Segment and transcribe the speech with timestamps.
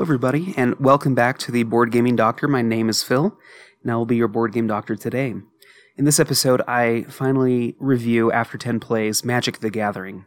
[0.00, 2.48] Hello, everybody, and welcome back to the Board Gaming Doctor.
[2.48, 3.36] My name is Phil,
[3.82, 5.34] and I will be your board game doctor today.
[5.98, 10.24] In this episode, I finally review, after 10 plays, Magic the Gathering.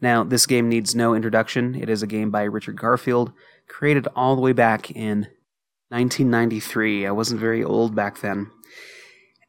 [0.00, 1.74] Now, this game needs no introduction.
[1.74, 3.30] It is a game by Richard Garfield,
[3.68, 5.26] created all the way back in
[5.90, 7.06] 1993.
[7.06, 8.50] I wasn't very old back then.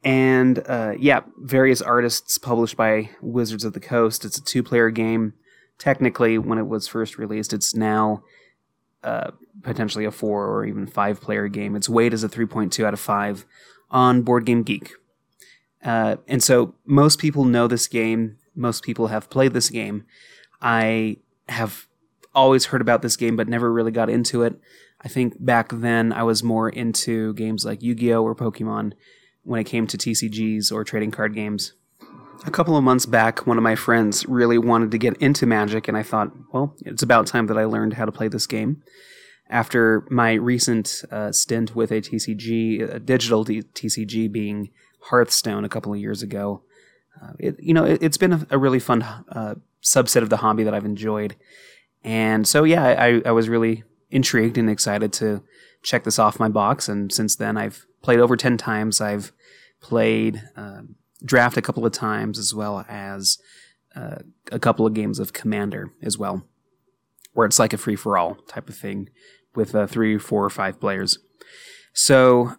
[0.04, 4.26] And uh, yeah, various artists published by Wizards of the Coast.
[4.26, 5.32] It's a two player game.
[5.78, 8.22] Technically, when it was first released, it's now
[9.04, 9.32] uh,
[9.62, 11.76] potentially a four or even five player game.
[11.76, 13.44] Its weight is a 3.2 out of 5
[13.90, 14.92] on Board Game Geek.
[15.84, 18.38] Uh, and so most people know this game.
[18.54, 20.04] Most people have played this game.
[20.60, 21.16] I
[21.48, 21.86] have
[22.34, 24.58] always heard about this game, but never really got into it.
[25.00, 28.22] I think back then I was more into games like Yu Gi Oh!
[28.22, 28.92] or Pokemon
[29.42, 31.72] when it came to TCGs or trading card games.
[32.44, 35.86] A couple of months back, one of my friends really wanted to get into Magic,
[35.86, 38.82] and I thought, well, it's about time that I learned how to play this game.
[39.48, 44.70] After my recent uh, stint with a TCG, a digital D- TCG being
[45.10, 46.62] Hearthstone a couple of years ago,
[47.22, 50.38] uh, it, you know, it, has been a, a, really fun uh, subset of the
[50.38, 51.36] hobby that I've enjoyed.
[52.02, 55.42] And so, yeah, I, I was really intrigued and excited to
[55.82, 56.88] check this off my box.
[56.88, 59.00] And since then, I've played over 10 times.
[59.00, 59.32] I've
[59.80, 63.38] played um, draft a couple of times as well as
[63.94, 64.16] uh,
[64.50, 66.46] a couple of games of Commander as well,
[67.34, 69.08] where it's like a free for all type of thing
[69.54, 71.18] with uh, three, four, or five players.
[71.92, 72.52] So,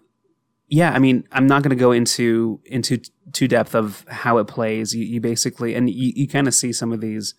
[0.67, 3.00] yeah, I mean, I'm not going to go into into
[3.31, 4.94] too depth of how it plays.
[4.94, 7.34] You, you basically, and you, you kind of see some of these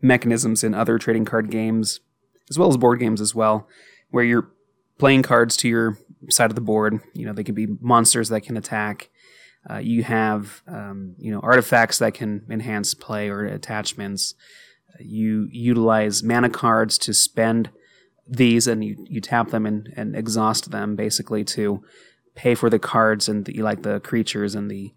[0.00, 2.00] mechanisms in other trading card games,
[2.50, 3.66] as well as board games as well,
[4.10, 4.50] where you're
[4.98, 7.00] playing cards to your side of the board.
[7.14, 9.08] You know, they can be monsters that can attack.
[9.68, 14.34] Uh, you have um, you know artifacts that can enhance play or attachments.
[14.98, 17.70] You utilize mana cards to spend
[18.26, 21.82] these, and you, you tap them and, and exhaust them basically to
[22.34, 24.92] pay for the cards and the, like the creatures and the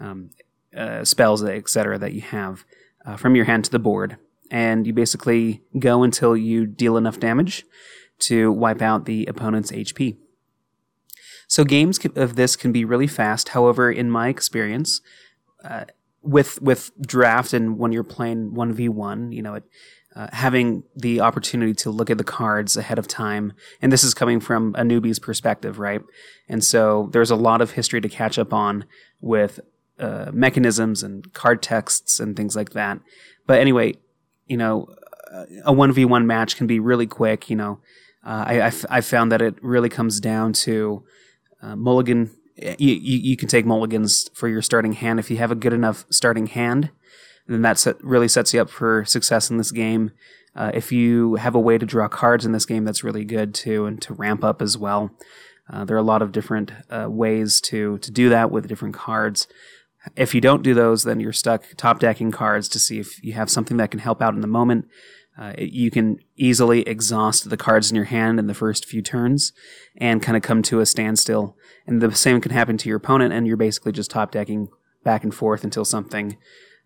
[0.00, 0.30] um,
[0.76, 1.98] uh, spells, etc.
[1.98, 2.64] that you have
[3.04, 4.16] uh, from your hand to the board.
[4.50, 7.64] And you basically go until you deal enough damage
[8.20, 10.16] to wipe out the opponent's HP.
[11.46, 13.50] So games of this can be really fast.
[13.50, 15.00] However, in my experience,
[15.64, 15.84] uh,
[16.22, 19.64] with with draft and when you're playing one v one, you know, it,
[20.16, 24.14] uh, having the opportunity to look at the cards ahead of time, and this is
[24.14, 26.02] coming from a newbie's perspective, right?
[26.48, 28.86] And so there's a lot of history to catch up on
[29.20, 29.60] with
[29.98, 32.98] uh, mechanisms and card texts and things like that.
[33.46, 33.94] But anyway,
[34.46, 34.88] you know,
[35.64, 37.50] a one v one match can be really quick.
[37.50, 37.78] You know,
[38.24, 41.04] uh, I, I, f- I found that it really comes down to
[41.66, 42.30] uh, mulligan.
[42.56, 46.06] You, you, can take mulligans for your starting hand if you have a good enough
[46.10, 46.90] starting hand.
[47.46, 50.12] Then that set, really sets you up for success in this game.
[50.54, 53.52] Uh, if you have a way to draw cards in this game, that's really good
[53.52, 55.10] too, and to ramp up as well.
[55.70, 58.94] Uh, there are a lot of different uh, ways to to do that with different
[58.94, 59.46] cards.
[60.14, 63.34] If you don't do those, then you're stuck top decking cards to see if you
[63.34, 64.86] have something that can help out in the moment.
[65.38, 69.52] Uh, you can easily exhaust the cards in your hand in the first few turns
[69.96, 71.56] and kind of come to a standstill.
[71.86, 74.68] And the same can happen to your opponent, and you're basically just top decking
[75.04, 76.36] back and forth until something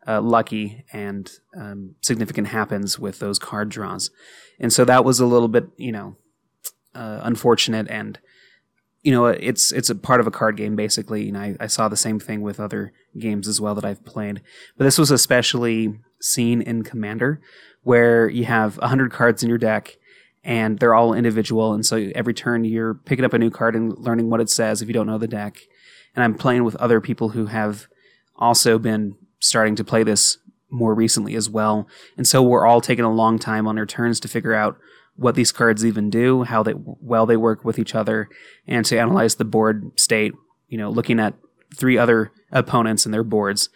[0.07, 4.11] uh, lucky and um, significant happens with those card draws.
[4.59, 6.17] And so that was a little bit, you know,
[6.95, 8.19] uh, unfortunate and
[9.03, 11.31] you know, it's it's a part of a card game basically.
[11.31, 14.43] Know, I, I, saw the same thing with other games as well that I've played,
[14.77, 17.41] but this was especially seen in Commander,
[17.83, 19.97] where you have hundred cards in your deck,
[20.45, 23.97] and they're all individual, and so every turn you're picking up a new card and
[23.99, 25.59] learning what it says if you don't know the deck.
[26.15, 27.87] And I'm playing with other people who have
[28.37, 30.39] also been starting to play this
[30.69, 31.89] more recently as well,
[32.19, 34.79] and so we're all taking a long time on our turns to figure out
[35.21, 38.27] what these cards even do, how they well they work with each other,
[38.67, 40.33] and to analyze the board state.
[40.69, 41.35] You know, looking at
[41.77, 43.69] three other opponents and their boards,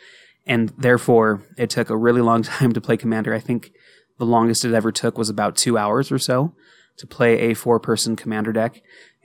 [0.46, 3.34] and therefore it took a really long time to play Commander.
[3.34, 3.72] I think
[4.18, 6.54] the longest it ever took was about two hours or so
[6.96, 8.80] to play a four-person Commander deck,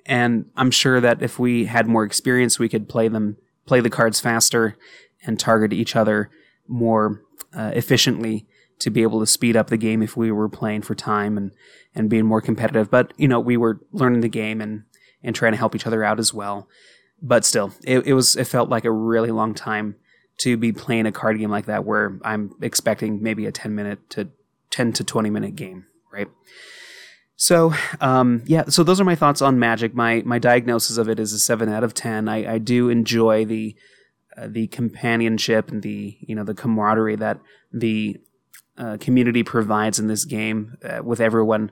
[0.06, 3.90] and I'm sure that if we had more experience, we could play them play the
[3.90, 4.76] cards faster
[5.26, 6.30] and target each other
[6.68, 7.22] more
[7.54, 8.46] uh, efficiently
[8.80, 11.52] to be able to speed up the game if we were playing for time and,
[11.94, 12.90] and being more competitive.
[12.90, 14.84] But, you know, we were learning the game and,
[15.22, 16.68] and trying to help each other out as well.
[17.22, 19.96] But still, it, it was, it felt like a really long time
[20.40, 24.10] to be playing a card game like that where I'm expecting maybe a 10 minute
[24.12, 24.30] to
[24.72, 26.30] 10 to 20 minute game, right?
[27.36, 29.94] So, um, yeah, so those are my thoughts on Magic.
[29.94, 32.30] My, my diagnosis of it is a 7 out of 10.
[32.30, 33.76] I, I do enjoy the,
[34.38, 37.40] uh, the companionship and the, you know, the camaraderie that
[37.72, 38.20] the
[38.80, 41.72] uh, community provides in this game uh, with everyone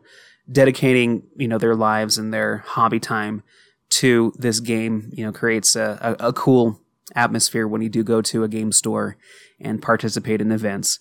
[0.51, 3.43] dedicating you know their lives and their hobby time
[3.89, 6.81] to this game you know creates a, a, a cool
[7.15, 9.17] atmosphere when you do go to a game store
[9.59, 10.99] and participate in events.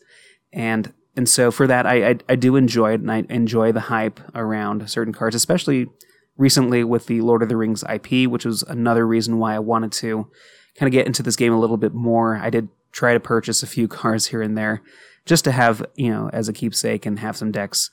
[0.53, 3.81] And and so for that I, I, I do enjoy it and I enjoy the
[3.81, 5.87] hype around certain cards especially
[6.37, 9.93] recently with the Lord of the Rings IP which was another reason why I wanted
[9.93, 10.31] to
[10.77, 12.37] kind of get into this game a little bit more.
[12.37, 14.83] I did try to purchase a few cards here and there
[15.27, 17.91] just to have you know as a keepsake and have some decks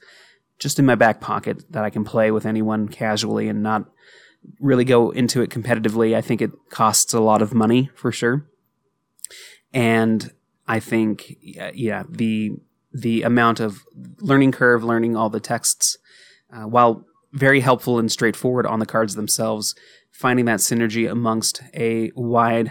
[0.60, 3.86] just in my back pocket that I can play with anyone casually and not
[4.60, 6.16] really go into it competitively.
[6.16, 8.48] I think it costs a lot of money for sure.
[9.74, 10.32] And
[10.68, 12.52] I think yeah, the
[12.94, 13.84] the amount of
[14.20, 15.98] learning curve, learning all the texts,
[16.54, 19.74] uh, while very helpful and straightforward on the cards themselves,
[20.12, 22.68] finding that synergy amongst a wide,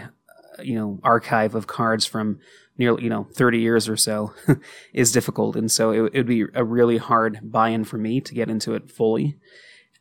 [0.57, 2.39] uh, you know, archive of cards from
[2.77, 4.33] nearly you know 30 years or so
[4.93, 5.55] is difficult.
[5.55, 8.91] And so it would be a really hard buy-in for me to get into it
[8.91, 9.37] fully.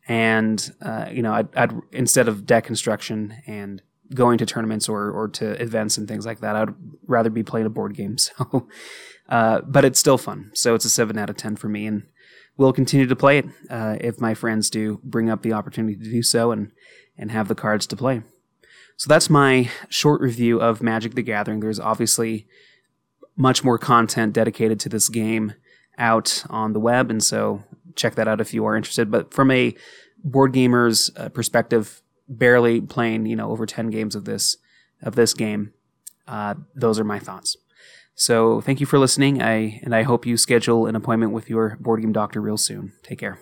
[0.09, 3.83] And uh, you know I'd, I'd, instead of deck construction and
[4.15, 6.75] going to tournaments or, or to events and things like that i'd
[7.07, 8.17] rather be playing a board game.
[8.39, 8.69] So
[9.29, 10.51] uh, but it's still fun.
[10.53, 12.03] So it's a 7 out of 10 for me and
[12.57, 16.11] we'll continue to play it uh, if my friends do bring up the opportunity to
[16.11, 16.73] do so and
[17.17, 18.23] and have the cards to play
[19.03, 21.59] so that's my short review of Magic the Gathering.
[21.59, 22.47] There's obviously
[23.37, 25.55] much more content dedicated to this game
[25.99, 27.65] out on the web, and so
[27.97, 29.11] check that out if you are interested.
[29.11, 29.75] But from a
[30.23, 34.57] board gamer's uh, perspective, barely playing you know over ten games of this
[35.03, 35.73] of this game,
[36.29, 37.57] uh, those are my thoughts.
[38.15, 39.43] So thank you for listening.
[39.43, 42.93] I and I hope you schedule an appointment with your board game doctor real soon.
[43.03, 43.41] Take care.